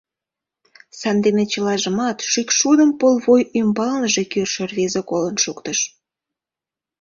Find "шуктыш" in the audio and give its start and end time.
5.43-5.79